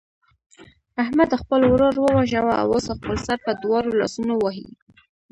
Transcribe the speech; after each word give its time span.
احمد 1.03 1.29
خپل 1.41 1.61
ورور 1.71 1.93
وواژه 1.99 2.39
او 2.61 2.67
اوس 2.73 2.85
خپل 2.97 3.15
سر 3.25 3.37
په 3.45 3.51
دواړو 3.63 3.89
لاسونو 3.99 4.33
وهي. 4.39 4.67